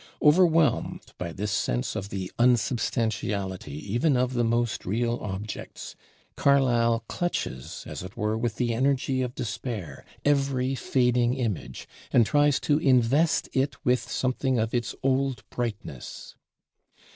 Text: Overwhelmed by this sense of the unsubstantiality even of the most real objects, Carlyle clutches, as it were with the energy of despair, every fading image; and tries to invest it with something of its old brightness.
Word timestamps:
Overwhelmed 0.19 1.13
by 1.19 1.31
this 1.31 1.51
sense 1.51 1.95
of 1.95 2.09
the 2.09 2.31
unsubstantiality 2.39 3.73
even 3.93 4.17
of 4.17 4.33
the 4.33 4.43
most 4.43 4.83
real 4.83 5.19
objects, 5.21 5.95
Carlyle 6.35 7.01
clutches, 7.07 7.83
as 7.85 8.01
it 8.01 8.17
were 8.17 8.35
with 8.35 8.55
the 8.55 8.73
energy 8.73 9.21
of 9.21 9.35
despair, 9.35 10.03
every 10.25 10.73
fading 10.73 11.35
image; 11.35 11.87
and 12.11 12.25
tries 12.25 12.59
to 12.61 12.79
invest 12.79 13.47
it 13.53 13.75
with 13.85 13.99
something 14.09 14.57
of 14.57 14.73
its 14.73 14.95
old 15.03 15.43
brightness. 15.51 16.33